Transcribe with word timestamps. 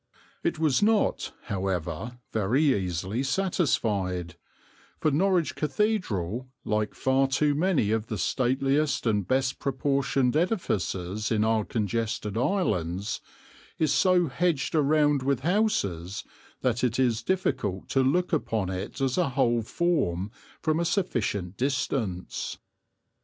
It 0.41 0.57
was 0.57 0.81
not, 0.81 1.31
however, 1.43 2.17
very 2.31 2.63
easily 2.75 3.21
satisfied; 3.21 4.35
for 4.99 5.11
Norwich 5.11 5.53
Cathedral, 5.53 6.49
like 6.65 6.95
far 6.95 7.27
too 7.27 7.53
many 7.53 7.91
of 7.91 8.07
the 8.07 8.17
stateliest 8.17 9.05
and 9.05 9.27
best 9.27 9.59
proportioned 9.59 10.35
edifices 10.35 11.29
in 11.31 11.43
our 11.43 11.63
congested 11.63 12.35
islands, 12.35 13.21
is 13.77 13.93
so 13.93 14.25
hedged 14.27 14.73
around 14.73 15.21
with 15.21 15.41
houses 15.41 16.23
that 16.61 16.83
it 16.83 16.97
is 16.97 17.21
difficult 17.21 17.87
to 17.89 18.01
look 18.01 18.33
upon 18.33 18.71
it 18.71 19.01
as 19.01 19.19
a 19.19 19.29
whole 19.29 19.61
from 19.61 20.31
a 20.79 20.83
sufficient 20.83 21.57
distance. 21.57 22.57